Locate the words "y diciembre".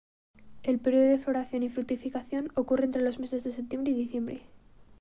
3.91-4.41